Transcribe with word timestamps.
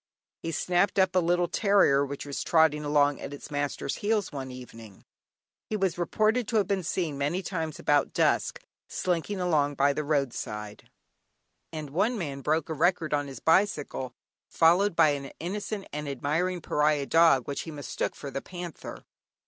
He 0.41 0.51
snapped 0.51 0.97
up 0.97 1.15
a 1.15 1.19
little 1.19 1.47
terrier 1.47 2.03
which 2.03 2.25
was 2.25 2.43
trotting 2.43 2.83
along 2.83 3.21
at 3.21 3.35
its 3.35 3.51
master's 3.51 3.97
heels 3.97 4.31
one 4.31 4.49
evening; 4.49 5.05
he 5.69 5.77
was 5.77 5.99
reported 5.99 6.47
to 6.47 6.55
have 6.55 6.65
been 6.67 6.81
seen 6.81 7.19
many 7.19 7.43
times 7.43 7.77
about 7.77 8.11
dusk, 8.11 8.63
slinking 8.87 9.39
along 9.39 9.75
by 9.75 9.93
the 9.93 10.03
road 10.03 10.33
side, 10.33 10.89
and 11.71 11.91
one 11.91 12.17
man 12.17 12.41
broke 12.41 12.67
a 12.67 12.73
record 12.73 13.13
on 13.13 13.27
his 13.27 13.39
bicycle, 13.39 14.11
followed 14.49 14.95
by 14.95 15.09
an 15.09 15.33
innocent 15.39 15.87
and 15.93 16.09
admiring 16.09 16.61
pariah 16.61 17.05
dog 17.05 17.47
which 17.47 17.61
he 17.61 17.69
mistook 17.69 18.15
for 18.15 18.31
the 18.31 18.41
panther. 18.41 19.03